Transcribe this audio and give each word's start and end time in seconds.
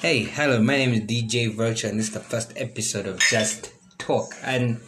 Hey, 0.00 0.22
hello, 0.22 0.62
my 0.62 0.76
name 0.76 0.92
is 0.92 1.00
DJ 1.00 1.52
Virtue, 1.52 1.88
and 1.88 1.98
this 1.98 2.06
is 2.06 2.14
the 2.14 2.20
first 2.20 2.52
episode 2.54 3.06
of 3.06 3.18
Just 3.18 3.72
Talk. 3.98 4.32
And 4.44 4.80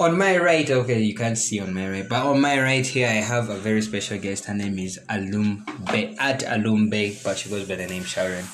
on 0.00 0.18
my 0.18 0.36
right, 0.36 0.68
okay, 0.68 1.00
you 1.00 1.14
can't 1.14 1.38
see 1.38 1.60
on 1.60 1.72
my 1.72 1.88
right, 1.88 2.08
but 2.08 2.26
on 2.26 2.40
my 2.40 2.60
right 2.60 2.84
here, 2.84 3.06
I 3.06 3.22
have 3.22 3.50
a 3.50 3.56
very 3.56 3.80
special 3.82 4.18
guest. 4.18 4.46
Her 4.46 4.54
name 4.54 4.80
is 4.80 4.98
Alum 5.08 5.64
Bay, 5.92 6.16
at 6.18 6.42
Alum 6.42 6.90
Bay, 6.90 7.16
but 7.22 7.38
she 7.38 7.48
goes 7.48 7.68
by 7.68 7.76
the 7.76 7.86
name 7.86 8.02
Sharon. 8.02 8.44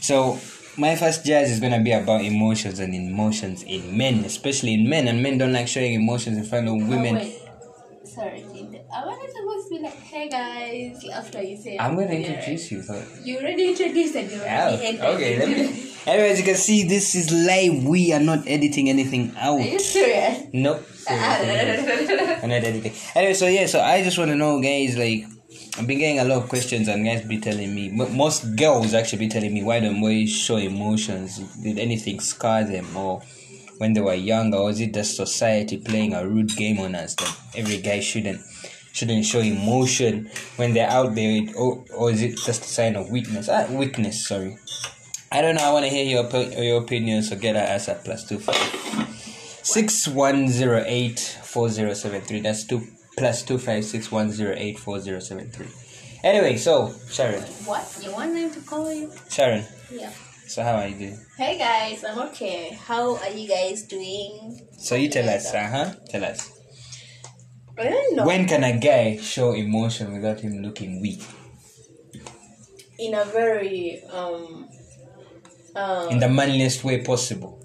So, 0.00 0.40
my 0.76 0.96
first 0.96 1.24
jazz 1.24 1.52
is 1.52 1.60
gonna 1.60 1.80
be 1.80 1.92
about 1.92 2.22
emotions 2.22 2.80
and 2.80 2.92
emotions 2.92 3.62
in 3.62 3.96
men, 3.96 4.24
especially 4.24 4.74
in 4.74 4.88
men, 4.88 5.06
and 5.06 5.22
men 5.22 5.38
don't 5.38 5.52
like 5.52 5.68
showing 5.68 5.94
emotions 5.94 6.36
in 6.36 6.42
front 6.42 6.66
of 6.66 6.74
oh, 6.74 6.88
women. 6.88 7.16
Oh. 7.16 7.49
Sorry. 8.14 8.42
I 8.92 9.06
wanted 9.06 9.30
supposed 9.30 9.68
to 9.68 9.74
be 9.76 9.82
like, 9.82 9.94
hey 9.94 10.28
guys, 10.28 11.04
after 11.12 11.42
you 11.42 11.56
say. 11.56 11.78
I'm 11.78 11.94
gonna 11.94 12.14
Yeah. 12.14 12.26
introduce 12.34 12.70
you. 12.72 12.82
So 12.82 13.02
You 13.22 13.38
already 13.38 13.68
introduced 13.68 14.16
and 14.16 14.30
you 14.30 14.38
already 14.40 14.76
oh, 14.76 14.86
ended. 14.88 15.00
okay. 15.04 15.38
Let 15.38 15.48
me. 15.48 15.86
Anyways, 16.06 16.38
you 16.38 16.44
can 16.44 16.54
see 16.56 16.82
this 16.88 17.14
is 17.14 17.30
live. 17.30 17.84
We 17.84 18.12
are 18.12 18.20
not 18.20 18.48
editing 18.48 18.88
anything 18.88 19.32
out. 19.38 19.60
Are 19.60 19.64
you 19.64 19.78
serious? 19.78 20.44
Nope. 20.52 20.82
I'm 21.08 22.48
not 22.48 22.64
editing. 22.64 22.92
Anyway, 23.14 23.34
so 23.34 23.46
yeah, 23.46 23.66
so 23.66 23.80
I 23.80 24.02
just 24.02 24.16
want 24.18 24.30
to 24.30 24.34
know, 24.36 24.60
guys, 24.60 24.96
like, 24.96 25.24
I've 25.78 25.86
been 25.86 25.98
getting 25.98 26.18
a 26.18 26.24
lot 26.24 26.42
of 26.42 26.48
questions, 26.48 26.88
and 26.88 27.04
guys 27.04 27.22
be 27.22 27.38
telling 27.38 27.74
me, 27.74 27.90
most 27.90 28.56
girls 28.56 28.94
actually 28.94 29.18
be 29.20 29.28
telling 29.28 29.52
me, 29.52 29.62
why 29.62 29.80
don't 29.80 30.00
boys 30.00 30.30
show 30.30 30.56
emotions? 30.56 31.38
Did 31.62 31.78
anything 31.78 32.18
scar 32.20 32.64
them, 32.64 32.96
or 32.96 33.20
when 33.80 33.94
they 33.94 34.00
were 34.02 34.12
younger, 34.12 34.58
or 34.58 34.68
is 34.68 34.78
it 34.78 34.92
just 34.92 35.16
society 35.16 35.78
playing 35.78 36.12
a 36.12 36.26
rude 36.28 36.54
game 36.54 36.78
on 36.80 36.94
us 36.94 37.14
that 37.14 37.34
every 37.56 37.78
guy 37.78 37.98
shouldn't 38.00 38.42
shouldn't 38.92 39.24
show 39.24 39.38
emotion 39.40 40.28
when 40.56 40.74
they're 40.74 40.90
out 40.90 41.14
there, 41.14 41.40
or, 41.56 41.82
or 41.96 42.10
is 42.10 42.20
it 42.20 42.36
just 42.36 42.60
a 42.62 42.68
sign 42.68 42.94
of 42.94 43.08
weakness? 43.10 43.48
Ah, 43.48 43.66
weakness, 43.70 44.28
sorry. 44.28 44.58
I 45.32 45.40
don't 45.40 45.54
know. 45.54 45.62
I 45.62 45.72
want 45.72 45.86
to 45.86 45.90
hear 45.90 46.04
your 46.04 46.28
your 46.62 46.82
opinion. 46.82 47.22
So 47.22 47.36
get 47.36 47.56
us 47.56 47.88
at 47.88 48.04
plus 48.04 48.28
two 48.28 48.38
five 48.38 48.56
six 49.62 50.06
one 50.06 50.48
zero 50.48 50.84
eight 50.86 51.18
four 51.42 51.70
zero 51.70 51.94
seven 51.94 52.20
three. 52.20 52.40
That's 52.40 52.64
two 52.64 52.82
plus 53.16 53.42
two 53.42 53.56
five 53.56 53.86
six 53.86 54.12
one 54.12 54.30
zero 54.30 54.54
eight 54.58 54.78
four 54.78 55.00
zero 55.00 55.20
seven 55.20 55.50
three. 55.50 55.68
Anyway, 56.22 56.58
so 56.58 56.92
Sharon, 57.08 57.40
What? 57.64 57.86
You 58.04 58.12
want 58.12 58.34
them 58.34 58.50
to 58.50 58.60
call 58.60 58.92
you? 58.92 59.10
Sharon. 59.30 59.64
Yeah. 59.90 60.12
So 60.50 60.64
how 60.64 60.82
are 60.82 60.88
you 60.88 60.98
doing? 60.98 61.20
Hey 61.38 61.56
guys, 61.56 62.02
I'm 62.02 62.18
okay. 62.30 62.70
How 62.74 63.14
are 63.18 63.30
you 63.30 63.46
guys 63.46 63.84
doing? 63.84 64.66
So 64.76 64.96
you 64.96 65.08
tell 65.08 65.28
us, 65.30 65.54
uh 65.54 65.68
huh. 65.70 65.94
Tell 66.10 66.24
us. 66.24 66.50
I 67.78 67.84
don't 67.84 68.16
know. 68.16 68.26
When 68.26 68.48
can 68.48 68.64
a 68.64 68.76
guy 68.76 69.16
show 69.18 69.52
emotion 69.52 70.12
without 70.12 70.40
him 70.40 70.60
looking 70.60 71.00
weak? 71.00 71.22
In 72.98 73.14
a 73.14 73.24
very 73.26 74.02
um 74.10 74.68
um 75.76 76.08
In 76.10 76.18
the 76.18 76.28
manliest 76.28 76.82
way 76.82 77.00
possible. 77.00 77.64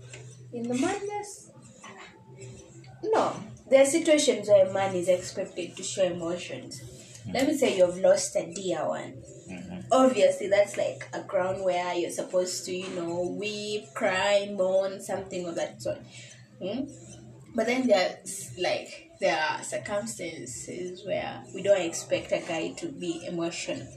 in 0.54 0.68
the 0.70 0.76
manliest. 0.76 1.50
No, 3.02 3.34
there 3.68 3.82
are 3.82 3.90
situations 3.90 4.48
where 4.48 4.68
a 4.68 4.72
man 4.72 4.94
is 4.94 5.10
expected 5.10 5.76
to 5.76 5.82
show 5.82 6.04
emotions. 6.04 6.84
Let 7.34 7.48
me 7.48 7.58
say 7.58 7.78
you've 7.78 7.98
lost 7.98 8.36
a 8.36 8.46
dear 8.54 8.88
one. 8.88 9.24
Obviously, 9.92 10.48
that's 10.48 10.78
like 10.78 11.08
a 11.14 11.22
ground 11.22 11.64
where 11.64 11.94
you're 11.94 12.10
supposed 12.10 12.66
to, 12.66 12.76
you 12.76 12.90
know, 12.96 13.36
weep, 13.40 13.86
cry, 13.94 14.52
mourn, 14.56 15.02
something 15.02 15.46
of 15.48 15.56
that 15.56 15.82
sort. 15.82 16.00
Hmm? 16.62 16.86
But 17.56 17.68
then 17.68 17.88
there's 17.88 18.54
like 18.60 19.12
there 19.22 19.38
are 19.38 19.64
circumstances 19.64 21.06
where 21.06 21.44
we 21.54 21.64
don't 21.64 21.82
expect 21.82 22.32
a 22.34 22.40
guy 22.40 22.74
to 22.78 22.88
be 22.88 23.26
emotional. 23.26 23.88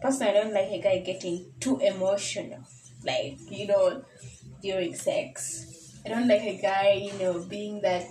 Personally, 0.00 0.30
I 0.30 0.34
don't 0.42 0.54
like 0.54 0.70
a 0.70 0.80
guy 0.80 0.98
getting 0.98 1.52
too 1.60 1.78
emotional, 1.80 2.64
like 3.04 3.38
you 3.50 3.66
know, 3.66 4.04
during 4.62 4.94
sex. 4.94 6.00
I 6.06 6.10
don't 6.10 6.28
like 6.28 6.42
a 6.42 6.60
guy, 6.60 6.92
you 6.92 7.18
know, 7.18 7.44
being 7.44 7.80
that 7.82 8.08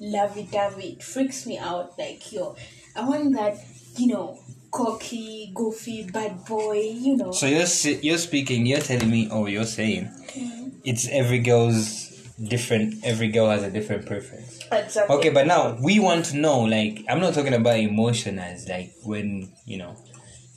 lovey-dovey. 0.00 0.94
It 0.94 1.02
freaks 1.02 1.46
me 1.46 1.58
out. 1.58 1.98
Like 1.98 2.32
yo, 2.32 2.56
I 2.94 3.08
want 3.08 3.34
that, 3.34 3.56
you 3.96 4.08
know, 4.08 4.38
cocky, 4.74 5.52
goofy, 5.54 6.10
bad 6.10 6.44
boy. 6.44 6.80
You 6.80 7.16
know. 7.16 7.30
So 7.30 7.46
you're 7.46 7.68
you're 8.02 8.18
speaking. 8.18 8.66
You're 8.66 8.80
telling 8.80 9.10
me, 9.10 9.30
or 9.30 9.48
you're 9.48 9.64
saying, 9.64 10.06
mm-hmm. 10.06 10.68
it's 10.84 11.08
every 11.08 11.38
girl's 11.38 12.10
different. 12.42 13.04
Every 13.04 13.28
girl 13.28 13.48
has 13.50 13.62
a 13.62 13.70
different 13.70 14.06
preference. 14.06 14.58
Exactly. 14.72 15.16
Okay, 15.16 15.30
but 15.30 15.46
now 15.46 15.78
we 15.80 16.00
want 16.00 16.24
to 16.26 16.36
know. 16.36 16.60
Like, 16.60 17.04
I'm 17.08 17.20
not 17.20 17.34
talking 17.34 17.54
about 17.54 17.78
emotion 17.78 18.38
as 18.40 18.68
like 18.68 18.92
when 19.04 19.52
you 19.64 19.78
know 19.78 19.96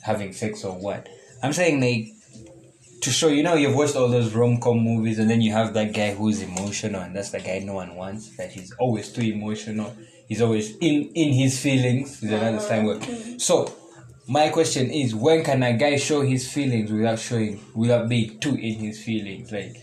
having 0.02 0.32
sex 0.32 0.64
or 0.64 0.74
what. 0.74 1.08
I'm 1.42 1.52
saying 1.52 1.80
like 1.80 2.08
to 3.02 3.10
show. 3.10 3.28
You 3.28 3.44
know, 3.44 3.54
you've 3.54 3.76
watched 3.76 3.94
all 3.94 4.08
those 4.08 4.34
rom 4.34 4.58
com 4.60 4.80
movies, 4.80 5.20
and 5.20 5.30
then 5.30 5.40
you 5.40 5.52
have 5.52 5.74
that 5.74 5.94
guy 5.94 6.12
who's 6.12 6.42
emotional, 6.42 7.02
and 7.02 7.14
that's 7.14 7.30
the 7.30 7.38
guy 7.38 7.60
no 7.60 7.74
one 7.74 7.94
wants. 7.94 8.36
That 8.36 8.50
he's 8.50 8.72
always 8.80 9.12
too 9.12 9.22
emotional. 9.22 9.94
He's 10.26 10.42
always 10.42 10.76
in 10.78 11.12
in 11.14 11.32
his 11.34 11.60
feelings. 11.60 12.20
Is 12.20 12.32
another 12.32 12.66
time 12.68 12.84
word. 12.84 13.06
So. 13.40 13.77
My 14.28 14.50
question 14.50 14.90
is, 14.90 15.14
when 15.14 15.42
can 15.42 15.62
a 15.62 15.76
guy 15.76 15.96
show 15.96 16.20
his 16.20 16.52
feelings 16.52 16.92
without 16.92 17.18
showing, 17.18 17.60
without 17.74 18.08
being 18.08 18.38
too 18.38 18.54
in 18.54 18.74
his 18.74 19.02
feelings? 19.02 19.50
Like, 19.50 19.74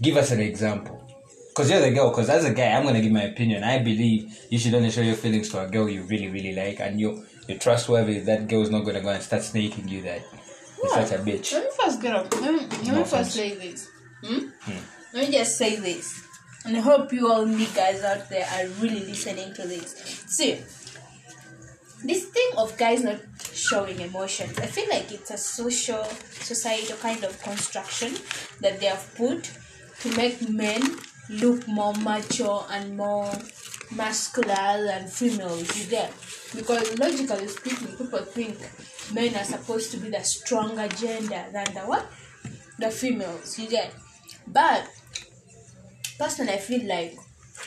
give 0.00 0.16
us 0.16 0.30
an 0.30 0.40
example. 0.40 1.04
Because 1.50 1.70
you're 1.70 1.80
the 1.80 1.90
girl, 1.90 2.10
because 2.10 2.30
as 2.30 2.44
a 2.44 2.54
guy, 2.54 2.68
I'm 2.72 2.84
going 2.84 2.94
to 2.94 3.00
give 3.02 3.12
my 3.12 3.24
opinion. 3.24 3.64
I 3.64 3.80
believe 3.80 4.34
you 4.48 4.58
should 4.58 4.72
only 4.72 4.90
show 4.90 5.02
your 5.02 5.16
feelings 5.16 5.50
to 5.50 5.60
a 5.60 5.68
girl 5.68 5.88
you 5.88 6.02
really, 6.04 6.28
really 6.28 6.54
like, 6.54 6.80
and 6.80 6.98
you're, 6.98 7.22
you're 7.46 7.58
trustworthy. 7.58 8.20
That 8.20 8.48
girl's 8.48 8.70
not 8.70 8.84
going 8.84 8.94
to 8.94 9.02
go 9.02 9.08
and 9.08 9.22
start 9.22 9.42
snaking 9.42 9.88
you 9.88 10.02
that 10.02 10.22
you're 10.82 10.92
such 10.94 11.12
a 11.12 11.18
bitch. 11.22 11.52
Let 11.52 11.64
me 11.64 11.70
first 11.78 12.00
get 12.00 12.14
up. 12.14 12.40
Let 12.40 12.54
me, 12.54 12.60
let 12.60 12.82
me 12.82 12.90
No 12.90 13.04
first 13.04 13.32
say 13.32 13.54
this. 13.54 13.90
Hmm? 14.24 14.46
Let 15.12 15.28
me 15.28 15.32
just 15.36 15.58
say 15.58 15.76
this. 15.76 16.24
And 16.64 16.76
I 16.76 16.80
hope 16.80 17.12
you 17.12 17.30
all 17.30 17.44
me 17.44 17.66
guys 17.74 18.02
out 18.02 18.30
there 18.30 18.46
are 18.46 18.66
really 18.80 19.00
listening 19.00 19.52
to 19.54 19.66
this. 19.66 19.94
See, 20.28 20.58
this 22.04 22.24
thing 22.26 22.50
of 22.56 22.76
guys 22.78 23.02
not 23.02 23.18
showing 23.58 24.00
emotions, 24.00 24.58
I 24.58 24.66
feel 24.66 24.88
like 24.88 25.10
it's 25.12 25.30
a 25.30 25.38
social, 25.38 26.04
societal 26.04 26.96
kind 26.96 27.24
of 27.24 27.40
construction 27.42 28.14
that 28.60 28.80
they 28.80 28.86
have 28.86 29.14
put 29.16 29.50
to 30.00 30.16
make 30.16 30.48
men 30.48 30.82
look 31.28 31.66
more 31.66 31.94
mature 31.94 32.64
and 32.70 32.96
more 32.96 33.30
masculine 33.94 34.86
than 34.86 35.08
females. 35.08 35.76
You 35.78 35.90
get? 35.90 36.12
Because 36.54 36.98
logically 36.98 37.48
speaking, 37.48 37.88
people 37.88 38.20
think 38.20 38.56
men 39.12 39.34
are 39.34 39.44
supposed 39.44 39.90
to 39.92 39.96
be 39.98 40.10
the 40.10 40.22
stronger 40.22 40.88
gender 40.88 41.44
than 41.52 41.74
the 41.74 41.80
what? 41.80 42.06
The 42.78 42.90
females. 42.90 43.58
You 43.58 43.68
get? 43.68 43.94
But 44.46 44.88
personally, 46.18 46.52
I 46.52 46.58
feel 46.58 46.86
like 46.86 47.18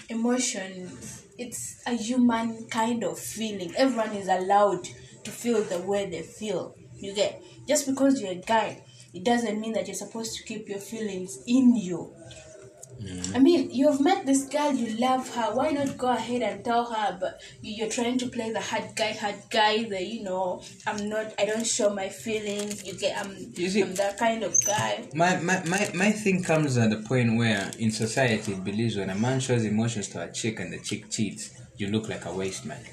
emotion 0.09 0.89
it's 1.37 1.81
a 1.87 1.91
human 1.91 2.65
kind 2.67 3.03
of 3.03 3.17
feeling. 3.17 3.73
Everyone 3.75 4.11
is 4.11 4.27
allowed 4.27 4.87
to 5.23 5.31
feel 5.31 5.63
the 5.63 5.79
way 5.79 6.09
they 6.09 6.21
feel. 6.21 6.75
You 6.95 7.13
get? 7.13 7.41
Just 7.67 7.87
because 7.87 8.21
you're 8.21 8.31
a 8.31 8.35
guy, 8.35 8.83
it 9.13 9.23
doesn't 9.23 9.59
mean 9.59 9.73
that 9.73 9.87
you're 9.87 9.95
supposed 9.95 10.37
to 10.37 10.43
keep 10.43 10.69
your 10.69 10.79
feelings 10.79 11.39
in 11.47 11.75
you. 11.75 12.13
Mm. 13.01 13.35
I 13.35 13.39
mean, 13.39 13.71
you 13.71 13.89
have 13.89 13.99
met 13.99 14.27
this 14.27 14.43
girl, 14.45 14.71
you 14.73 14.95
love 14.99 15.27
her. 15.33 15.55
Why 15.55 15.71
not 15.71 15.97
go 15.97 16.09
ahead 16.09 16.43
and 16.43 16.63
tell 16.63 16.85
her? 16.85 17.17
But 17.19 17.41
you- 17.61 17.73
you're 17.77 17.89
trying 17.89 18.19
to 18.19 18.27
play 18.27 18.51
the 18.51 18.59
hard 18.61 18.95
guy, 18.95 19.13
hard 19.13 19.35
guy. 19.49 19.83
The 19.85 20.03
you 20.03 20.21
know, 20.21 20.61
I'm 20.85 21.09
not. 21.09 21.33
I 21.39 21.45
don't 21.45 21.65
show 21.65 21.89
my 21.91 22.09
feelings. 22.09 22.85
You 22.85 22.93
get? 22.99 23.17
I'm. 23.17 23.35
You 23.55 23.69
see- 23.71 23.81
I'm 23.81 23.95
that 23.95 24.19
kind 24.19 24.43
of 24.43 24.53
guy. 24.63 25.09
My, 25.15 25.37
my, 25.37 25.63
my, 25.65 25.89
my 25.95 26.11
thing 26.11 26.43
comes 26.43 26.77
at 26.77 26.91
the 26.91 26.97
point 26.97 27.37
where 27.37 27.71
in 27.79 27.89
society 27.91 28.51
it 28.53 28.63
believes 28.63 28.95
when 28.97 29.09
a 29.09 29.15
man 29.15 29.39
shows 29.39 29.65
emotions 29.65 30.07
to 30.09 30.21
a 30.21 30.31
chick 30.31 30.59
and 30.59 30.71
the 30.71 30.77
chick 30.79 31.09
cheats, 31.09 31.49
you 31.77 31.87
look 31.87 32.07
like 32.07 32.25
a 32.25 32.33
waste 32.35 32.65
man. 32.67 32.83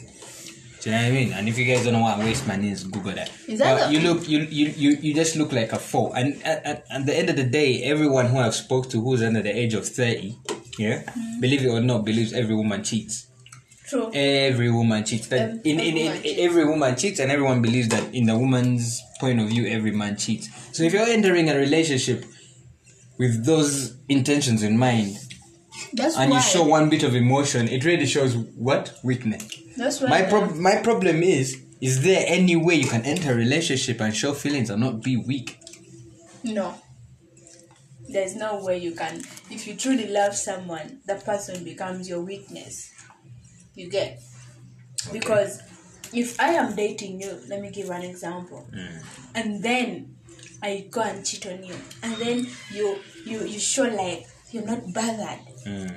Do 0.80 0.90
you 0.90 0.96
know 0.96 1.02
what 1.02 1.08
I 1.08 1.10
mean? 1.12 1.32
And 1.32 1.48
if 1.48 1.58
you 1.58 1.64
guys 1.64 1.82
don't 1.84 1.92
know 1.94 2.00
what 2.00 2.20
a 2.20 2.24
waste 2.24 2.46
man 2.46 2.62
is, 2.64 2.84
Google 2.84 3.12
that. 3.14 3.30
Is 3.48 3.58
that 3.58 3.78
But 3.80 3.92
you 3.92 4.00
look 4.00 4.28
you, 4.28 4.40
you, 4.40 4.66
you, 4.76 4.90
you 5.02 5.14
just 5.14 5.34
look 5.36 5.52
like 5.52 5.72
a 5.72 5.78
fool. 5.78 6.12
And 6.14 6.40
at, 6.44 6.64
at, 6.64 6.84
at 6.90 7.04
the 7.06 7.16
end 7.16 7.30
of 7.30 7.36
the 7.36 7.44
day, 7.44 7.82
everyone 7.82 8.26
who 8.26 8.38
I've 8.38 8.54
spoke 8.54 8.88
to 8.90 9.00
who's 9.00 9.22
under 9.22 9.42
the 9.42 9.50
age 9.56 9.74
of 9.74 9.86
thirty, 9.88 10.36
yeah, 10.78 11.02
Mm-hmm. 11.02 11.40
believe 11.40 11.64
it 11.64 11.68
or 11.68 11.80
not, 11.80 12.04
believes 12.04 12.32
every 12.32 12.54
woman 12.54 12.84
cheats. 12.84 13.26
True. 13.88 14.10
Every 14.14 14.70
woman 14.70 15.04
cheats. 15.04 15.26
That 15.28 15.40
Ev- 15.50 15.60
in, 15.64 15.80
in, 15.80 15.96
in, 15.96 16.22
cheats. 16.22 16.38
every 16.40 16.64
woman 16.66 16.94
cheats, 16.94 17.18
and 17.20 17.32
everyone 17.32 17.60
believes 17.62 17.88
that 17.88 18.14
in 18.14 18.26
the 18.26 18.38
woman's 18.38 19.02
point 19.18 19.40
of 19.40 19.48
view, 19.48 19.66
every 19.66 19.90
man 19.92 20.16
cheats. 20.16 20.48
So 20.72 20.84
if 20.84 20.92
you're 20.92 21.02
entering 21.08 21.48
a 21.50 21.56
relationship 21.56 22.24
with 23.18 23.44
those 23.46 23.96
intentions 24.08 24.62
in 24.62 24.78
mind, 24.78 25.16
That's 25.92 26.16
and 26.16 26.32
you 26.32 26.40
show 26.40 26.64
one 26.64 26.88
bit 26.90 27.02
of 27.02 27.14
emotion, 27.14 27.68
it 27.68 27.84
really 27.84 28.06
shows 28.06 28.36
what 28.36 28.94
weakness. 29.02 29.44
That's 29.76 30.00
why. 30.00 30.08
My 30.08 30.22
prob- 30.22 30.56
my 30.56 30.76
problem 30.82 31.22
is: 31.22 31.62
is 31.80 32.02
there 32.02 32.24
any 32.26 32.56
way 32.56 32.74
you 32.74 32.88
can 32.88 33.02
enter 33.02 33.32
a 33.32 33.34
relationship 33.34 34.00
and 34.00 34.14
show 34.14 34.34
feelings 34.34 34.70
and 34.70 34.80
not 34.80 35.02
be 35.02 35.16
weak? 35.16 35.58
No. 36.42 36.74
There's 38.08 38.34
no 38.34 38.64
way 38.64 38.78
you 38.78 38.92
can. 38.92 39.22
If 39.50 39.66
you 39.66 39.74
truly 39.74 40.08
love 40.08 40.34
someone, 40.34 41.00
that 41.06 41.24
person 41.24 41.62
becomes 41.62 42.08
your 42.08 42.22
weakness. 42.22 42.90
You 43.74 43.90
get? 43.90 44.20
Because 45.12 45.60
if 46.12 46.40
I 46.40 46.54
am 46.54 46.74
dating 46.74 47.20
you, 47.20 47.38
let 47.48 47.60
me 47.60 47.70
give 47.70 47.90
an 47.90 48.02
example, 48.02 48.66
mm. 48.74 49.04
and 49.34 49.62
then 49.62 50.16
I 50.62 50.88
go 50.90 51.02
and 51.02 51.24
cheat 51.24 51.46
on 51.46 51.62
you, 51.62 51.74
and 52.02 52.16
then 52.16 52.46
you 52.72 52.98
you 53.24 53.44
you 53.44 53.58
show 53.58 53.84
like 53.84 54.26
you're 54.50 54.64
not 54.64 54.92
bothered. 54.92 55.40
Mm. 55.68 55.94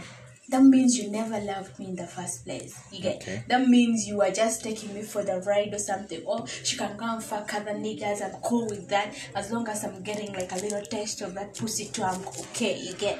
That 0.50 0.64
means 0.64 0.98
you 0.98 1.10
never 1.10 1.40
loved 1.40 1.80
me 1.80 1.86
in 1.86 1.96
the 1.96 2.06
first 2.08 2.44
place. 2.44 2.78
You 2.92 3.02
get 3.02 3.22
Okay. 3.22 3.44
that 3.48 3.70
means 3.70 4.06
you 4.06 4.22
are 4.22 4.32
just 4.32 4.64
taking 4.64 4.94
me 4.94 5.02
for 5.02 5.24
the 5.24 5.40
ride 5.48 5.74
or 5.74 5.80
something. 5.80 6.22
Or 6.26 6.46
she 6.48 6.76
can 6.78 6.98
go 6.98 7.06
and 7.06 7.24
fuck 7.24 7.54
other 7.54 7.72
niggas. 7.72 8.22
I'm 8.22 8.42
cool 8.42 8.66
with 8.68 8.90
that 8.90 9.16
as 9.34 9.50
long 9.52 9.68
as 9.70 9.86
I'm 9.86 10.04
getting 10.04 10.34
like 10.34 10.52
a 10.52 10.56
little 10.56 10.82
taste 10.82 11.22
of 11.22 11.34
that 11.36 11.56
pussy 11.58 11.86
too. 11.86 12.04
I'm 12.04 12.20
okay. 12.28 12.78
You 12.78 12.94
get. 12.96 13.20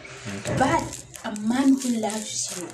But 0.58 1.06
a 1.24 1.32
man 1.40 1.80
who 1.80 1.90
loves 2.02 2.60
you 2.60 2.68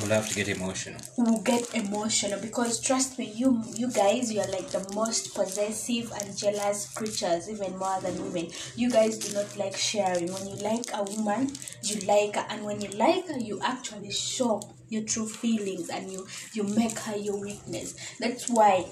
We'll 0.00 0.10
have 0.10 0.28
to 0.28 0.34
get 0.34 0.48
emotional. 0.48 1.00
We'll 1.18 1.42
get 1.42 1.74
emotional 1.74 2.40
because 2.40 2.80
trust 2.80 3.18
me 3.18 3.32
you 3.32 3.62
you 3.76 3.90
guys 3.92 4.32
you 4.32 4.40
are 4.40 4.48
like 4.48 4.68
the 4.68 4.86
most 4.94 5.34
possessive 5.34 6.10
and 6.12 6.36
jealous 6.36 6.88
creatures 6.94 7.50
even 7.50 7.76
more 7.76 8.00
than 8.00 8.22
women. 8.24 8.50
You 8.76 8.90
guys 8.90 9.18
do 9.18 9.34
not 9.34 9.56
like 9.56 9.76
sharing. 9.76 10.32
When 10.32 10.46
you 10.48 10.56
like 10.56 10.86
a 10.94 11.04
woman 11.04 11.52
you 11.82 12.00
like 12.06 12.36
her. 12.36 12.46
And 12.48 12.64
when 12.64 12.80
you 12.80 12.90
like 12.90 13.28
her 13.28 13.38
you 13.38 13.60
actually 13.62 14.10
show 14.10 14.62
your 14.88 15.04
true 15.04 15.28
feelings 15.28 15.90
and 15.90 16.10
you 16.10 16.26
you 16.54 16.64
make 16.64 16.98
her 17.00 17.16
your 17.16 17.38
weakness. 17.40 17.94
That's 18.18 18.48
why 18.48 18.86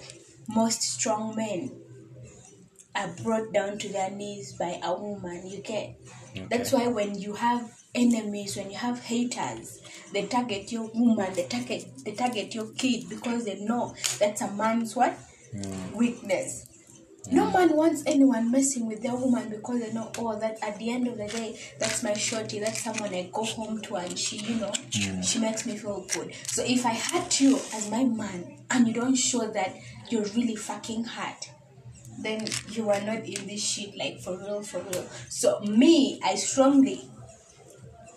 most 0.48 0.82
strong 0.82 1.34
men 1.36 1.72
are 2.94 3.14
brought 3.22 3.52
down 3.52 3.78
to 3.78 3.88
their 3.88 4.10
knees 4.10 4.54
by 4.58 4.78
a 4.82 4.92
woman 4.94 5.46
you 5.46 5.62
get? 5.62 5.96
That's 6.50 6.72
why 6.72 6.88
when 6.88 7.18
you 7.18 7.34
have 7.34 7.70
enemies 7.94 8.56
when 8.56 8.70
you 8.70 8.76
have 8.76 9.00
haters 9.00 9.80
they 10.12 10.26
target 10.26 10.70
your 10.70 10.90
woman 10.94 11.32
they 11.34 11.46
target 11.46 11.86
they 12.04 12.12
target 12.12 12.54
your 12.54 12.66
kid 12.74 13.08
because 13.08 13.44
they 13.44 13.58
know 13.60 13.94
that's 14.18 14.40
a 14.40 14.50
man's 14.52 14.94
what? 14.94 15.16
Mm. 15.54 15.94
Weakness. 15.94 16.66
Mm. 17.28 17.32
No 17.32 17.50
man 17.50 17.76
wants 17.76 18.02
anyone 18.06 18.50
messing 18.50 18.86
with 18.86 19.02
their 19.02 19.14
woman 19.14 19.48
because 19.48 19.80
they 19.80 19.92
know 19.92 20.10
oh 20.18 20.38
that 20.38 20.58
at 20.62 20.78
the 20.78 20.90
end 20.90 21.08
of 21.08 21.16
the 21.16 21.26
day 21.26 21.58
that's 21.78 22.02
my 22.02 22.12
shorty 22.12 22.58
that's 22.60 22.82
someone 22.82 23.14
i 23.14 23.28
go 23.32 23.44
home 23.44 23.80
to 23.82 23.96
and 23.96 24.18
she 24.18 24.36
you 24.36 24.56
know 24.56 24.70
mm. 24.70 25.24
she 25.24 25.38
makes 25.38 25.66
me 25.66 25.76
feel 25.76 26.06
good. 26.12 26.34
So 26.46 26.62
if 26.64 26.84
i 26.84 26.94
hurt 26.94 27.40
you 27.40 27.56
as 27.56 27.90
my 27.90 28.04
man 28.04 28.58
and 28.70 28.86
you 28.86 28.94
don't 28.94 29.16
show 29.16 29.50
that 29.50 29.74
you're 30.10 30.26
really 30.36 30.56
fucking 30.56 31.04
hurt 31.04 31.50
then 32.20 32.44
you 32.70 32.90
are 32.90 33.00
not 33.02 33.24
in 33.24 33.46
this 33.46 33.62
shit 33.62 33.96
like 33.96 34.20
for 34.20 34.36
real 34.38 34.62
for 34.62 34.80
real. 34.80 35.06
So 35.28 35.60
me 35.60 36.20
i 36.24 36.34
strongly 36.34 37.08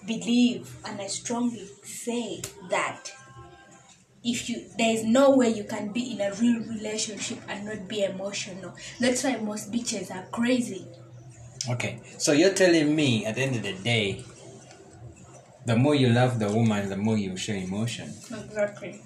believe 0.05 0.75
and 0.85 0.99
i 1.01 1.07
strongly 1.07 1.67
say 1.83 2.41
that 2.69 3.11
if 4.23 4.49
you 4.49 4.63
there 4.77 4.93
is 4.93 5.03
no 5.03 5.31
way 5.35 5.49
you 5.49 5.63
can 5.63 5.91
be 5.91 6.11
in 6.13 6.21
a 6.21 6.33
real 6.35 6.59
relationship 6.61 7.39
and 7.47 7.65
not 7.65 7.87
be 7.87 8.03
emotional 8.03 8.73
that's 8.99 9.23
why 9.23 9.35
most 9.37 9.71
bitches 9.71 10.11
are 10.13 10.25
crazy 10.31 10.85
Okay, 11.69 11.99
so 12.17 12.31
you're 12.31 12.53
telling 12.55 12.95
me 12.95 13.23
at 13.23 13.35
the 13.35 13.41
end 13.43 13.55
of 13.55 13.61
the 13.61 13.73
day, 13.73 14.23
the 15.67 15.75
more 15.75 15.93
you 15.93 16.09
love 16.09 16.39
the 16.39 16.51
woman, 16.51 16.89
the 16.89 16.97
more 16.97 17.19
you 17.19 17.37
show 17.37 17.53
emotion. 17.53 18.09
exactly 18.31 18.99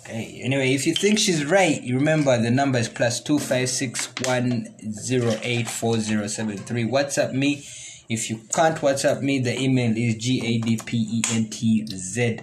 Okay. 0.00 0.40
Anyway, 0.42 0.74
if 0.74 0.86
you 0.86 0.94
think 0.94 1.18
she's 1.18 1.44
right, 1.44 1.80
you 1.80 1.96
remember 1.98 2.36
the 2.40 2.50
number 2.50 2.78
is 2.78 2.88
plus 2.88 3.20
two 3.20 3.38
five 3.38 3.68
six 3.68 4.12
one 4.24 4.74
zero 4.90 5.38
eight 5.42 5.68
four 5.68 5.98
zero 6.00 6.26
seven 6.26 6.56
three. 6.58 6.84
WhatsApp 6.84 7.32
me. 7.32 7.64
If 8.08 8.30
you 8.30 8.40
can't 8.54 8.78
WhatsApp 8.78 9.20
me, 9.20 9.38
the 9.40 9.60
email 9.60 9.94
is 9.96 10.16
gadpentz 10.16 10.80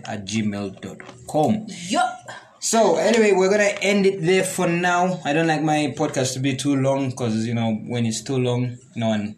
at 0.07 0.25
gmail.com. 0.25 1.65
yup 1.89 2.29
So 2.59 2.97
anyway, 2.97 3.31
we're 3.31 3.49
gonna 3.49 3.73
end 3.81 4.05
it 4.05 4.21
there 4.21 4.43
for 4.43 4.67
now. 4.67 5.19
I 5.25 5.33
don't 5.33 5.47
like 5.47 5.63
my 5.63 5.93
podcast 5.97 6.33
to 6.33 6.39
be 6.39 6.55
too 6.55 6.75
long 6.75 7.09
because 7.09 7.45
you 7.47 7.53
know 7.53 7.73
when 7.73 8.05
it's 8.05 8.21
too 8.21 8.37
long, 8.37 8.77
no 8.95 9.09
one 9.09 9.35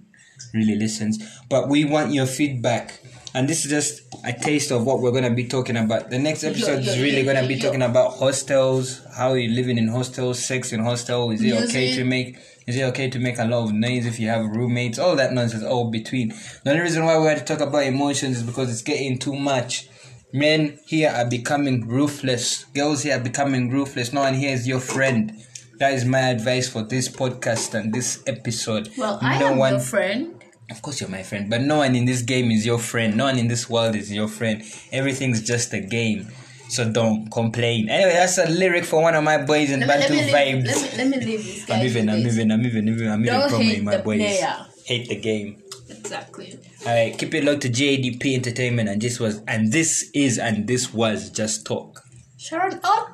really 0.54 0.76
listens. 0.76 1.18
But 1.50 1.70
we 1.70 1.86
want 1.86 2.14
your 2.14 2.26
feedback, 2.26 3.00
and 3.38 3.48
this 3.48 3.66
is 3.66 3.70
just 3.70 4.02
a 4.26 4.34
taste 4.34 4.72
of 4.72 4.84
what 4.84 5.00
we're 5.00 5.12
gonna 5.12 5.34
be 5.34 5.48
talking 5.48 5.78
about. 5.78 6.10
The 6.10 6.18
next 6.18 6.44
episode 6.44 6.84
yo, 6.84 6.92
is 6.92 7.00
really 7.00 7.22
yo, 7.22 7.34
gonna 7.34 7.48
be 7.48 7.54
yo. 7.54 7.68
talking 7.68 7.84
about 7.84 8.14
hostels, 8.14 9.06
how 9.16 9.36
you 9.36 9.50
living 9.50 9.78
in 9.78 9.88
hostels, 9.88 10.44
sex 10.44 10.74
in 10.74 10.80
hostel. 10.80 11.30
Is 11.30 11.44
it 11.44 11.54
okay 11.66 11.94
to 11.94 12.04
make? 12.04 12.40
Is 12.66 12.76
it 12.76 12.84
okay 12.86 13.12
to 13.12 13.20
make 13.20 13.38
a 13.38 13.46
lot 13.46 13.66
of 13.66 13.74
noise 13.74 14.08
if 14.08 14.20
you 14.20 14.28
have 14.30 14.44
roommates? 14.48 14.98
All 14.98 15.16
that 15.18 15.34
nonsense, 15.34 15.64
all 15.64 15.92
between. 15.92 16.30
The 16.64 16.72
only 16.72 16.82
reason 16.82 17.06
why 17.06 17.20
we 17.20 17.28
had 17.28 17.38
to 17.38 17.46
talk 17.46 17.60
about 17.60 17.84
emotions 17.84 18.38
is 18.38 18.44
because 18.44 18.72
it's 18.72 18.82
getting 18.82 19.20
too 19.20 19.36
much. 19.36 19.88
Men 20.34 20.80
here 20.88 21.12
are 21.12 21.30
becoming 21.30 21.88
ruthless. 21.88 22.66
Girls 22.74 23.04
here 23.04 23.18
are 23.18 23.24
becoming 23.24 23.70
ruthless. 23.70 24.14
No 24.14 24.22
one 24.22 24.34
here 24.34 24.52
is 24.52 24.68
your 24.68 24.80
friend. 24.80 25.32
That 25.78 25.94
is 25.94 26.06
my 26.06 26.22
advice 26.22 26.68
for 26.68 26.82
this 26.82 27.08
podcast 27.08 27.76
and 27.76 27.94
this 27.94 28.24
episode. 28.26 28.90
well 28.98 29.20
i 29.22 29.38
no 29.40 29.50
am 29.50 29.58
one, 29.60 29.74
your 29.74 29.80
friend 29.80 30.37
of 30.70 30.82
course, 30.82 31.00
you're 31.00 31.10
my 31.10 31.24
friend, 31.24 31.50
but 31.50 31.62
no 31.62 31.78
one 31.78 31.96
in 31.96 32.06
this 32.06 32.22
game 32.22 32.52
is 32.52 32.66
your 32.66 32.80
friend. 32.80 33.16
No 33.16 33.26
one 33.26 33.40
in 33.40 33.48
this 33.48 33.70
world 33.70 33.96
is 33.96 34.12
your 34.12 34.28
friend. 34.28 34.64
Everything's 34.92 35.42
just 35.46 35.74
a 35.74 35.80
game. 35.80 36.28
So 36.70 36.92
don't 36.92 37.32
complain. 37.32 37.90
Anyway, 37.90 38.12
that's 38.12 38.38
a 38.38 38.50
lyric 38.50 38.84
for 38.84 39.02
one 39.02 39.16
of 39.16 39.24
my 39.24 39.38
boys 39.38 39.72
in 39.72 39.80
let 39.82 40.10
me, 40.10 40.18
let, 40.18 40.32
Bantu 40.34 40.62
me 40.62 40.64
Vibes. 40.64 40.66
let, 40.66 40.82
me, 40.82 40.98
let 40.98 41.08
me 41.08 41.26
leave 41.26 41.46
this 41.46 41.66
guy 41.66 41.80
I'm 41.80 41.86
even, 41.86 42.10
I'm 42.10 42.18
even, 42.18 42.52
I'm 42.52 42.66
even, 42.66 42.88
I'm 42.90 42.94
even, 42.96 43.08
I'm 43.12 43.26
even 43.26 43.50
promoting 43.50 43.84
my 43.86 43.98
boys. 43.98 44.20
player. 44.20 44.66
Hate 44.86 45.08
the 45.08 45.16
game. 45.16 45.64
exactly 45.90 46.60
Alright, 46.86 47.18
keep 47.18 47.34
it 47.34 47.44
locked 47.44 47.62
to 47.62 47.70
JDP 47.70 48.36
Entertainment, 48.36 48.90
and 48.90 49.02
this 49.02 49.20
was, 49.20 49.42
and 49.48 49.72
this 49.72 50.10
is, 50.14 50.38
and 50.38 50.68
this 50.68 50.94
was 50.94 51.30
just 51.30 51.66
talk. 51.66 52.04
sharon 52.38 52.80
oh 52.84 53.10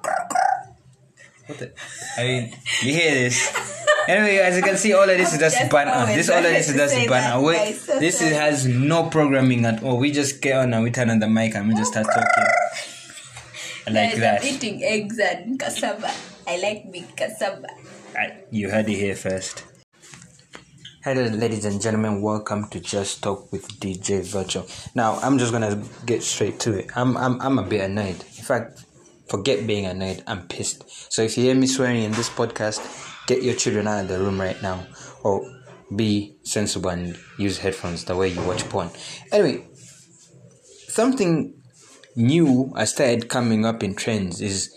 What 1.45 1.59
the? 1.59 1.71
I 2.17 2.23
mean, 2.23 2.57
you 2.81 2.93
hear 2.93 3.13
this? 3.13 3.79
Anyway, 4.07 4.37
as 4.37 4.57
you 4.57 4.63
can 4.63 4.77
see, 4.77 4.93
all 4.93 5.09
of 5.09 5.17
this 5.17 5.33
is 5.33 5.39
just 5.39 5.57
Just 5.57 5.71
banter. 5.71 5.93
Uh, 5.93 6.05
this 6.07 6.29
all 6.29 6.37
of 6.37 6.43
this 6.43 6.69
is 6.69 6.75
just. 6.75 6.95
Wait. 6.95 7.09
Uh, 7.09 7.73
so 7.73 7.99
this 7.99 8.21
is, 8.21 8.33
has 8.33 8.65
no 8.65 9.09
programming 9.09 9.65
at 9.65 9.81
all. 9.83 9.97
We 9.97 10.11
just 10.11 10.41
get 10.41 10.57
on 10.57 10.73
and 10.73 10.83
we 10.83 10.91
turn 10.91 11.09
on 11.09 11.19
the 11.19 11.27
mic 11.27 11.55
and 11.55 11.69
we 11.69 11.75
just 11.75 11.91
start 11.91 12.07
talking 12.07 12.43
like 13.93 14.15
that. 14.15 14.41
I'm 14.41 14.47
eating 14.47 14.83
eggs 14.83 15.19
and 15.19 15.59
cassava 15.59 16.11
i 16.45 16.57
like 16.57 16.91
big 16.91 17.15
cassava 17.15 17.67
You 18.51 18.69
heard 18.69 18.89
it 18.89 18.95
here 18.95 19.15
first. 19.15 19.63
Hello, 21.03 21.23
ladies 21.23 21.65
and 21.65 21.81
gentlemen. 21.81 22.21
Welcome 22.21 22.69
to 22.69 22.79
Just 22.79 23.23
Talk 23.23 23.51
with 23.51 23.67
DJ 23.79 24.25
Virtual. 24.25 24.65
Now, 24.95 25.19
I'm 25.19 25.37
just 25.37 25.51
gonna 25.51 25.81
get 26.05 26.23
straight 26.23 26.59
to 26.61 26.73
it. 26.77 26.89
I'm, 26.95 27.15
I'm, 27.17 27.41
I'm 27.41 27.59
a 27.59 27.63
bit 27.63 27.81
annoyed. 27.81 28.23
In 28.37 28.43
fact, 28.43 28.85
forget 29.27 29.67
being 29.67 29.85
annoyed. 29.85 30.23
I'm 30.27 30.47
pissed. 30.47 30.83
So 31.11 31.21
if 31.21 31.37
you 31.37 31.43
hear 31.45 31.55
me 31.55 31.67
swearing 31.67 32.03
in 32.03 32.11
this 32.13 32.29
podcast, 32.29 32.79
get 33.27 33.43
your 33.43 33.55
children 33.55 33.87
out 33.87 34.01
of 34.01 34.07
the 34.07 34.19
room 34.19 34.39
right 34.39 34.61
now, 34.61 34.85
or 35.23 35.49
be 35.95 36.35
sensible 36.43 36.89
and 36.89 37.17
use 37.37 37.57
headphones 37.57 38.05
the 38.05 38.15
way 38.15 38.29
you 38.29 38.41
watch 38.43 38.67
porn. 38.69 38.89
Anyway, 39.31 39.65
something 40.87 41.53
new 42.15 42.71
I 42.75 42.85
started 42.85 43.29
coming 43.29 43.65
up 43.65 43.83
in 43.83 43.95
trends 43.95 44.41
is 44.41 44.75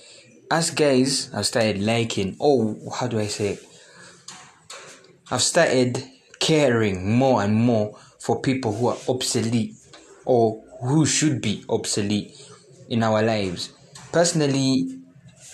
us 0.51 0.71
guys 0.71 1.31
have 1.35 1.45
started 1.45 1.79
liking 1.79 2.37
oh 2.41 2.91
how 2.91 3.07
do 3.09 3.19
I 3.19 3.27
say 3.27 3.49
it? 3.55 3.65
I've 5.31 5.43
started 5.43 6.05
caring 6.39 7.17
more 7.19 7.43
and 7.43 7.55
more 7.55 7.99
for 8.21 8.41
people 8.41 8.73
who 8.73 8.89
are 8.89 8.97
obsolete 9.09 9.75
or 10.25 10.63
who 10.81 11.05
should 11.07 11.41
be 11.41 11.65
obsolete 11.69 12.33
in 12.89 13.03
our 13.03 13.23
lives. 13.23 13.73
Personally, 14.13 15.01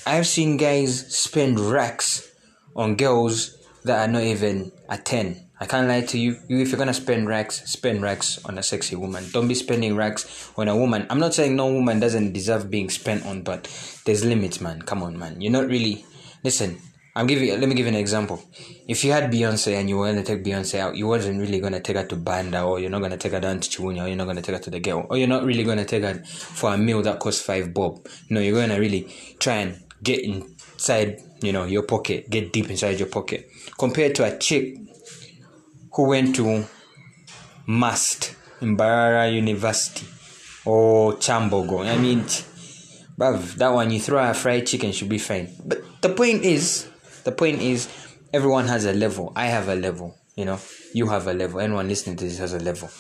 I've 0.07 0.27
seen 0.27 0.57
guys 0.57 1.15
spend 1.17 1.59
racks 1.59 2.32
on 2.77 2.97
girls 2.97 3.57
that 3.85 4.09
are 4.09 4.13
not 4.13 4.23
even 4.23 4.73
a 4.89 4.97
10. 4.99 5.49
I 5.61 5.67
can't 5.67 5.87
lie 5.87 6.01
to 6.01 6.19
you. 6.19 6.39
If 6.49 6.71
you're 6.71 6.79
gonna 6.79 6.93
spend 6.93 7.29
racks, 7.29 7.63
spend 7.71 8.03
racks 8.03 8.45
on 8.45 8.59
a 8.59 8.63
sexy 8.65 8.97
woman. 8.97 9.25
Don't 9.33 9.47
be 9.47 9.55
spending 9.55 9.95
racks 9.95 10.51
on 10.57 10.67
a 10.67 10.77
woman. 10.77 11.07
I'm 11.09 11.21
not 11.21 11.35
saying 11.35 11.55
no 11.55 11.73
woman 11.73 12.01
doesn't 12.01 12.33
deserve 12.33 12.69
being 12.69 12.91
spent 12.91 13.25
on, 13.27 13.43
but 13.43 13.69
there's 14.05 14.25
limits, 14.25 14.61
man. 14.61 14.83
Come 14.83 15.05
on, 15.05 15.17
man. 15.17 15.41
You're 15.41 15.53
not 15.53 15.69
really. 15.69 16.05
Listen, 16.43 16.81
I'm 17.15 17.29
giving. 17.29 17.49
Let 17.61 17.69
me 17.69 17.77
give 17.77 17.87
you 17.87 17.93
an 17.93 17.99
example. 17.99 18.43
If 18.89 19.05
you 19.05 19.13
had 19.13 19.31
Beyonce 19.31 19.79
and 19.79 19.89
you 19.89 19.99
were 19.99 20.07
gonna 20.07 20.25
take 20.25 20.43
Beyonce 20.43 20.81
out, 20.81 20.97
you 20.97 21.07
wasn't 21.07 21.39
really 21.39 21.61
gonna 21.61 21.79
take 21.79 21.97
her 21.97 22.07
to 22.07 22.17
Banda, 22.17 22.63
or 22.63 22.81
you're 22.81 22.91
not 22.91 23.03
gonna 23.03 23.17
take 23.17 23.33
her 23.33 23.41
down 23.41 23.61
to 23.61 23.69
Chiwunya, 23.69 24.05
or 24.05 24.09
you're 24.09 24.17
not 24.17 24.27
gonna 24.27 24.43
take 24.43 24.57
her 24.57 24.63
to 24.63 24.71
the 24.71 24.81
girl, 24.81 25.07
or 25.11 25.17
you're 25.17 25.29
not 25.29 25.45
really 25.45 25.63
gonna 25.63 25.85
take 25.85 26.03
her 26.03 26.15
for 26.25 26.75
a 26.75 26.79
meal 26.79 27.03
that 27.03 27.21
costs 27.21 27.41
five 27.41 27.73
bob. 27.73 28.09
No, 28.31 28.41
you're 28.41 28.61
gonna 28.61 28.81
really 28.81 29.15
try 29.39 29.57
and 29.57 29.81
get 30.03 30.25
inside, 30.25 31.21
you 31.43 31.53
know, 31.53 31.65
your 31.65 31.83
pocket, 31.83 32.31
get 32.31 32.53
deep 32.53 32.71
inside 32.71 32.99
your 32.99 33.09
pocket. 33.09 33.51
Compared 33.79 34.15
to 34.17 34.25
a 34.25 34.39
chick 34.39 34.77
who 35.93 36.09
went 36.09 36.35
to 36.37 36.65
MUST 37.67 38.35
in 38.61 38.77
Mbarara 38.77 39.33
University 39.35 40.07
or 40.65 41.15
Kyambogo. 41.15 41.87
I 41.87 41.99
mean, 41.99 42.21
bruv, 43.19 43.55
that 43.57 43.69
one 43.69 43.91
you 43.91 44.01
throw 44.01 44.31
a 44.31 44.35
fried 44.35 44.67
chicken 44.67 44.93
should 44.93 45.09
be 45.09 45.19
fine. 45.19 45.49
But 45.65 45.83
the 46.01 46.11
point 46.11 46.45
is, 46.45 46.89
the 47.25 47.33
point 47.33 47.61
is, 47.61 47.89
everyone 48.33 48.67
has 48.69 48.85
a 48.85 48.93
level. 48.93 49.33
I 49.37 49.47
have 49.47 49.69
a 49.69 49.75
level. 49.75 50.19
You 50.37 50.47
know, 50.47 50.59
you 50.95 51.09
have 51.09 51.27
a 51.27 51.35
level. 51.35 51.61
Anyone 51.61 51.89
listening 51.89 52.17
to 52.17 52.25
this 52.25 52.39
has 52.39 52.55
a 52.55 52.59
level. 52.59 52.91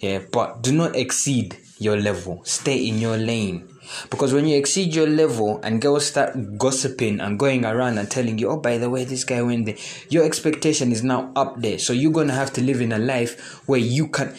Yeah, 0.00 0.20
but 0.30 0.62
do 0.62 0.72
not 0.72 0.94
exceed 0.96 1.58
your 1.78 1.96
level. 1.96 2.42
Stay 2.44 2.86
in 2.86 2.98
your 2.98 3.16
lane. 3.16 3.68
Because 4.10 4.32
when 4.32 4.46
you 4.46 4.56
exceed 4.56 4.94
your 4.94 5.08
level 5.08 5.60
and 5.62 5.80
girls 5.80 6.06
start 6.06 6.58
gossiping 6.58 7.20
and 7.20 7.38
going 7.38 7.64
around 7.64 7.98
and 7.98 8.10
telling 8.10 8.38
you, 8.38 8.50
oh, 8.50 8.58
by 8.58 8.78
the 8.78 8.90
way, 8.90 9.04
this 9.04 9.24
guy 9.24 9.40
went 9.42 9.66
there, 9.66 9.76
your 10.10 10.24
expectation 10.24 10.92
is 10.92 11.02
now 11.02 11.32
up 11.34 11.60
there. 11.60 11.78
So 11.78 11.92
you're 11.92 12.12
going 12.12 12.28
to 12.28 12.34
have 12.34 12.52
to 12.54 12.62
live 12.62 12.80
in 12.80 12.92
a 12.92 12.98
life 12.98 13.66
where 13.66 13.80
you 13.80 14.08
can, 14.08 14.34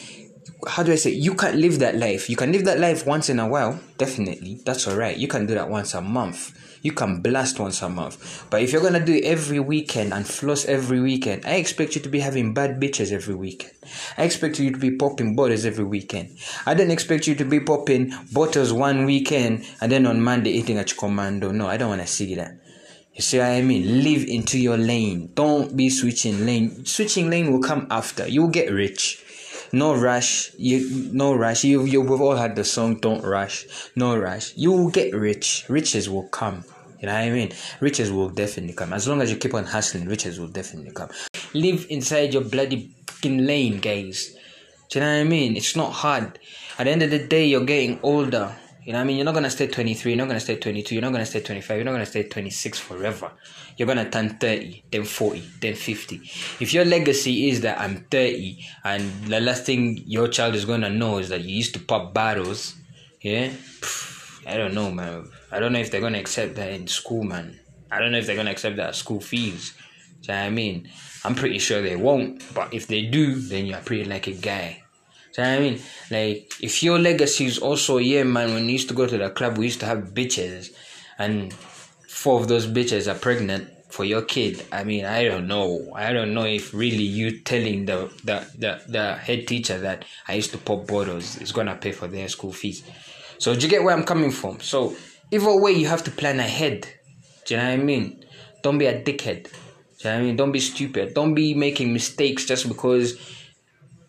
how 0.68 0.84
do 0.84 0.92
I 0.92 0.96
say, 0.96 1.12
you 1.12 1.36
can't 1.36 1.56
live 1.56 1.80
that 1.80 1.96
life. 1.96 2.30
You 2.30 2.36
can 2.36 2.52
live 2.52 2.66
that 2.66 2.80
life 2.80 3.06
once 3.06 3.30
in 3.30 3.40
a 3.40 3.48
while, 3.48 3.80
definitely. 3.98 4.60
That's 4.66 4.88
all 4.88 4.96
right. 4.96 5.16
You 5.16 5.28
can 5.28 5.46
do 5.46 5.54
that 5.56 5.70
once 5.70 5.94
a 5.94 6.02
month. 6.02 6.58
You 6.82 6.92
can 6.94 7.22
blast 7.22 7.60
once 7.60 7.82
a 7.82 7.90
month. 7.90 8.46
But 8.50 8.62
if 8.62 8.72
you're 8.72 8.82
to 8.90 9.00
do 9.00 9.14
it 9.14 9.26
every 9.26 9.60
weekend 9.60 10.14
and 10.14 10.28
floss 10.28 10.66
every 10.66 11.02
weekend, 11.02 11.46
I 11.46 11.56
expect 11.56 11.96
you 11.96 12.02
to 12.02 12.10
be 12.10 12.20
having 12.20 12.54
bad 12.54 12.80
bitches 12.80 13.12
every 13.12 13.36
weekend. 13.36 13.74
I 14.18 14.24
expect 14.24 14.60
you 14.60 14.72
to 14.72 14.78
be 14.78 14.92
popping 14.92 15.36
bottles 15.36 15.66
every 15.66 15.86
weekend. 15.86 16.38
I 16.66 16.74
don't 16.74 16.92
expect 16.92 17.28
you 17.28 17.36
to 17.36 17.46
be 17.46 17.60
popping 17.60 18.14
bottles 18.32 18.72
one 18.72 19.06
weekend 19.06 19.66
and 19.82 19.92
then 19.92 20.06
on 20.06 20.22
Monday 20.22 20.52
eating 20.52 20.78
a 20.78 20.84
commando. 20.84 21.52
No, 21.52 21.68
I 21.68 21.78
don't 21.78 21.90
want 21.90 22.02
to 22.02 22.08
see 22.08 22.36
that. 22.36 22.60
You 23.14 23.22
see 23.22 23.40
what 23.40 23.48
I 23.48 23.62
mean? 23.62 24.04
Live 24.04 24.26
into 24.28 24.58
your 24.58 24.78
lane. 24.78 25.32
Don't 25.34 25.76
be 25.76 25.90
switching 25.90 26.46
lane. 26.46 26.86
Switching 26.86 27.30
lane 27.30 27.52
will 27.52 27.62
come 27.62 27.88
after. 27.92 28.28
You'll 28.28 28.48
get 28.48 28.72
rich. 28.72 29.26
No 29.72 29.96
rush. 29.96 30.52
You 30.58 31.10
no 31.14 31.34
rush. 31.34 31.64
You 31.64 31.84
you 31.86 32.02
we've 32.02 32.22
all 32.22 32.36
had 32.36 32.56
the 32.56 32.64
song 32.64 32.96
Don't 32.96 33.24
Rush. 33.24 33.66
No 33.96 34.18
rush. 34.18 34.54
You 34.56 34.72
will 34.72 34.90
get 34.90 35.14
rich. 35.14 35.66
Riches 35.70 36.10
will 36.10 36.28
come. 36.30 36.64
You 37.00 37.08
know 37.08 37.14
what 37.14 37.22
I 37.22 37.30
mean? 37.30 37.52
Riches 37.80 38.12
will 38.12 38.30
definitely 38.30 38.74
come. 38.74 38.92
As 38.94 39.08
long 39.08 39.22
as 39.22 39.32
you 39.32 39.38
keep 39.38 39.54
on 39.54 39.66
hustling, 39.66 40.08
riches 40.08 40.40
will 40.40 40.50
definitely 40.50 40.92
come. 40.92 41.10
Live 41.54 41.88
inside 41.90 42.34
your 42.34 42.44
bloody 42.44 42.94
fucking 43.08 43.46
lane, 43.46 43.80
guys. 43.80 44.36
Do 44.90 45.00
you 45.00 45.06
know 45.06 45.14
what 45.14 45.22
I 45.22 45.24
mean? 45.24 45.56
It's 45.56 45.76
not 45.76 45.92
hard. 45.92 46.40
At 46.78 46.86
the 46.86 46.92
end 46.92 47.04
of 47.04 47.12
the 47.12 47.20
day, 47.20 47.46
you're 47.46 47.66
getting 47.66 48.00
older. 48.02 48.56
You 48.90 48.94
know 48.94 49.02
I 49.02 49.04
mean? 49.04 49.18
You're 49.18 49.26
not 49.26 49.36
gonna 49.36 49.52
stay 49.52 49.68
23, 49.68 50.14
you're 50.14 50.18
not 50.18 50.30
gonna 50.30 50.40
stay 50.40 50.56
22, 50.56 50.96
you're 50.96 51.04
not 51.04 51.12
gonna 51.12 51.24
stay 51.24 51.42
25, 51.42 51.78
you're 51.78 51.86
not 51.86 51.92
gonna 51.92 52.08
stay 52.08 52.24
26 52.24 52.80
forever. 52.80 53.32
You're 53.78 53.86
gonna 53.86 54.10
turn 54.10 54.30
30, 54.30 54.84
then 54.90 55.04
40, 55.04 55.44
then 55.62 55.76
50. 55.76 56.16
If 56.60 56.74
your 56.74 56.86
legacy 56.86 57.50
is 57.50 57.62
that 57.62 57.80
I'm 57.80 57.98
30 58.10 58.66
and 58.84 59.04
the 59.26 59.42
last 59.42 59.68
thing 59.68 60.02
your 60.08 60.28
child 60.28 60.56
is 60.56 60.66
gonna 60.66 60.90
know 60.90 61.20
is 61.20 61.30
that 61.30 61.42
you 61.42 61.56
used 61.56 61.76
to 61.76 61.80
pop 61.80 62.16
bottles, 62.16 62.74
yeah? 63.22 63.52
I 64.48 64.58
don't 64.58 64.74
know, 64.74 64.90
man. 64.90 65.30
I 65.52 65.60
don't 65.60 65.72
know 65.72 65.80
if 65.80 65.92
they're 65.92 66.02
gonna 66.02 66.18
accept 66.18 66.56
that 66.56 66.72
in 66.72 66.88
school, 66.88 67.22
man. 67.22 67.60
I 67.92 68.00
don't 68.00 68.12
know 68.12 68.18
if 68.18 68.26
they're 68.26 68.36
gonna 68.36 68.50
accept 68.50 68.78
that 68.78 68.96
school 68.96 69.20
fees. 69.20 69.76
Do 70.22 70.32
you 70.32 70.40
know 70.40 70.46
I 70.46 70.50
mean? 70.50 70.90
I'm 71.24 71.36
pretty 71.36 71.60
sure 71.60 71.84
they 71.84 71.96
won't, 71.96 72.42
but 72.56 72.74
if 72.74 72.88
they 72.88 73.04
do, 73.04 73.36
then 73.36 73.68
you're 73.68 73.82
pretty 73.82 74.06
like 74.06 74.26
a 74.26 74.34
guy. 74.34 74.82
What 75.36 75.48
I 75.48 75.60
mean? 75.60 75.80
Like, 76.12 76.54
if 76.62 76.84
your 76.84 77.00
legacy 77.00 77.46
is 77.46 77.60
also, 77.60 77.98
yeah, 77.98 78.24
man, 78.24 78.54
when 78.54 78.66
we 78.66 78.74
used 78.74 78.90
to 78.90 78.94
go 78.94 79.06
to 79.06 79.18
the 79.18 79.30
club, 79.30 79.58
we 79.58 79.66
used 79.66 79.80
to 79.82 79.86
have 79.86 80.14
bitches, 80.14 80.74
and 81.18 81.54
four 81.54 82.40
of 82.40 82.48
those 82.48 82.68
bitches 82.68 83.10
are 83.10 83.18
pregnant 83.18 83.70
for 83.90 84.06
your 84.06 84.22
kid. 84.22 84.66
I 84.72 84.84
mean, 84.84 85.06
I 85.06 85.24
don't 85.24 85.48
know. 85.48 85.92
I 85.96 86.14
don't 86.14 86.34
know 86.34 86.46
if 86.46 86.74
really 86.74 87.04
you 87.04 87.40
telling 87.40 87.86
the, 87.86 88.12
the, 88.24 88.48
the, 88.58 88.82
the 88.88 89.16
head 89.16 89.48
teacher 89.48 89.80
that 89.80 90.06
I 90.28 90.34
used 90.36 90.52
to 90.52 90.58
pop 90.58 90.88
bottles 90.88 91.38
is 91.38 91.52
gonna 91.52 91.76
pay 91.76 91.92
for 91.92 92.08
their 92.08 92.28
school 92.28 92.52
fees. 92.52 92.84
So, 93.38 93.56
do 93.56 93.62
you 93.62 93.70
get 93.70 93.84
where 93.84 93.96
I'm 93.96 94.04
coming 94.04 94.32
from? 94.32 94.60
So, 94.60 94.96
either 95.32 95.56
way, 95.56 95.72
you 95.72 95.88
have 95.88 96.04
to 96.04 96.12
plan 96.12 96.40
ahead. 96.40 96.88
Do 97.46 97.54
you 97.54 97.60
know 97.60 97.68
what 97.68 97.80
I 97.80 97.84
mean? 97.84 98.26
Don't 98.62 98.78
be 98.78 98.86
a 98.86 99.02
dickhead. 99.02 99.44
Do 99.44 99.50
you 99.50 100.06
know 100.06 100.12
what 100.12 100.20
I 100.20 100.22
mean? 100.22 100.36
Don't 100.36 100.52
be 100.52 100.60
stupid. 100.60 101.14
Don't 101.14 101.34
be 101.34 101.54
making 101.54 101.94
mistakes 101.94 102.46
just 102.46 102.68
because 102.68 103.18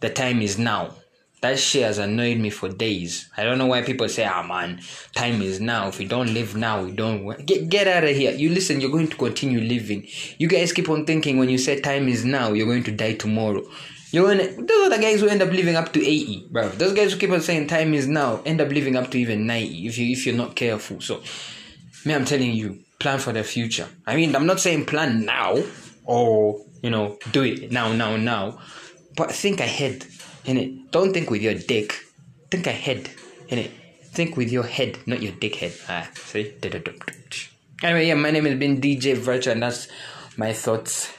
the 0.01 0.11
time 0.11 0.43
is 0.43 0.59
now. 0.59 0.95
That 1.41 1.59
shit 1.59 1.85
has 1.85 1.97
annoyed 1.97 2.37
me 2.37 2.51
for 2.51 2.69
days. 2.69 3.31
I 3.35 3.45
don't 3.45 3.57
know 3.57 3.67
why 3.67 3.81
people 3.83 4.09
say, 4.09 4.25
"Ah, 4.27 4.43
man, 4.43 4.83
time 5.15 5.41
is 5.41 5.59
now. 5.59 5.89
If 5.89 5.99
we 5.99 6.05
don't 6.05 6.35
live 6.35 6.55
now, 6.55 6.83
we 6.83 6.93
don't 6.93 7.47
get 7.47 7.71
get 7.71 7.89
out 7.89 8.05
of 8.05 8.15
here." 8.15 8.33
You 8.33 8.51
listen. 8.51 8.81
You're 8.81 8.91
going 8.91 9.09
to 9.09 9.17
continue 9.17 9.61
living. 9.61 10.07
You 10.39 10.49
guys 10.49 10.73
keep 10.73 10.91
on 10.91 11.07
thinking 11.07 11.39
when 11.39 11.49
you 11.49 11.57
say 11.57 11.81
time 11.81 12.09
is 12.09 12.25
now, 12.25 12.53
you're 12.53 12.67
going 12.67 12.85
to 12.85 12.93
die 12.93 13.15
tomorrow. 13.15 13.63
You're 14.13 14.27
gonna. 14.27 14.49
Those 14.49 14.87
are 14.87 14.91
the 14.91 14.99
guys 15.01 15.21
who 15.21 15.29
end 15.29 15.41
up 15.41 15.51
living 15.51 15.77
up 15.77 15.93
to 15.93 16.01
eighty, 16.01 16.47
bro. 16.51 16.69
Those 16.69 16.93
guys 16.93 17.13
who 17.13 17.19
keep 17.19 17.31
on 17.31 17.41
saying 17.41 17.69
time 17.69 17.95
is 17.95 18.07
now 18.07 18.43
end 18.45 18.61
up 18.61 18.69
living 18.69 18.97
up 18.97 19.11
to 19.13 19.19
even 19.19 19.47
ninety 19.47 19.87
if 19.87 19.97
you 19.99 20.11
if 20.13 20.27
you're 20.27 20.35
not 20.35 20.57
careful. 20.57 21.01
So, 21.01 21.23
me, 22.05 22.15
I'm 22.15 22.25
telling 22.25 22.53
you, 22.53 22.81
plan 22.99 23.19
for 23.19 23.33
the 23.33 23.45
future. 23.45 23.89
I 24.07 24.17
mean, 24.17 24.35
I'm 24.35 24.47
not 24.47 24.61
saying 24.61 24.87
plan 24.87 25.25
now 25.25 25.63
or 26.05 26.65
you 26.83 26.91
know 26.91 27.19
do 27.31 27.45
it 27.45 27.71
now, 27.71 27.93
now, 27.93 28.17
now, 28.17 28.59
but 29.17 29.31
think 29.31 29.61
ahead 29.61 30.05
in 30.51 30.59
it. 30.59 30.91
Don't 30.91 31.13
think 31.13 31.31
with 31.31 31.43
your 31.43 31.55
dick. 31.55 31.95
Think 32.51 32.67
ahead. 32.67 33.09
In 33.49 33.59
it. 33.59 33.71
Think 34.13 34.37
with 34.37 34.51
your 34.51 34.65
head, 34.65 34.99
not 35.07 35.23
your 35.23 35.33
dick 35.33 35.55
head. 35.57 35.73
Ah, 35.89 36.11
see? 36.15 36.53
Anyway, 37.83 38.09
yeah, 38.09 38.15
my 38.15 38.31
name 38.31 38.45
has 38.45 38.59
been 38.59 38.81
DJ 38.81 39.17
Virtual, 39.17 39.53
and 39.53 39.63
that's 39.63 39.89
my 40.37 40.53
thoughts. 40.53 41.13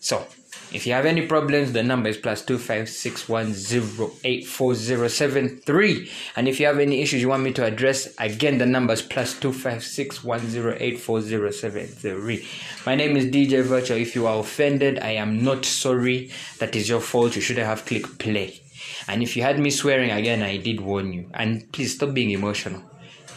So, 0.00 0.26
if 0.72 0.86
you 0.86 0.92
have 0.92 1.04
any 1.04 1.26
problems, 1.26 1.72
the 1.72 1.82
number 1.82 2.08
is 2.08 2.16
plus 2.16 2.42
two 2.42 2.56
five 2.56 2.88
six 2.88 3.28
one 3.28 3.52
zero 3.52 4.12
eight 4.22 4.46
four 4.46 4.74
zero 4.74 5.08
seven 5.08 5.58
three. 5.58 6.10
And 6.36 6.46
if 6.46 6.60
you 6.60 6.66
have 6.66 6.78
any 6.78 7.02
issues 7.02 7.20
you 7.20 7.28
want 7.28 7.42
me 7.42 7.52
to 7.54 7.64
address, 7.64 8.14
again 8.18 8.58
the 8.58 8.66
number 8.66 8.92
is 8.92 9.02
plus 9.02 9.38
two 9.38 9.52
five 9.52 9.82
six 9.82 10.22
one 10.22 10.48
zero 10.48 10.76
eight 10.78 11.00
four 11.00 11.20
zero 11.22 11.50
seven 11.50 11.88
three. 11.88 12.46
My 12.86 12.94
name 12.94 13.16
is 13.16 13.26
DJ 13.26 13.64
Virtual. 13.64 13.98
If 13.98 14.14
you 14.14 14.28
are 14.28 14.38
offended, 14.38 15.00
I 15.00 15.10
am 15.12 15.42
not 15.42 15.64
sorry. 15.64 16.30
That 16.60 16.76
is 16.76 16.88
your 16.88 17.00
fault. 17.00 17.34
You 17.34 17.42
shouldn't 17.42 17.66
have 17.66 17.84
clicked 17.84 18.18
play. 18.18 18.60
And 19.08 19.22
if 19.22 19.36
you 19.36 19.42
had 19.42 19.58
me 19.58 19.70
swearing 19.70 20.10
again, 20.10 20.42
I 20.42 20.56
did 20.56 20.80
warn 20.80 21.12
you. 21.12 21.30
And 21.34 21.70
please 21.72 21.94
stop 21.94 22.14
being 22.14 22.30
emotional. 22.30 22.82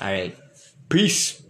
Alright. 0.01 0.37
Peace. 0.89 1.42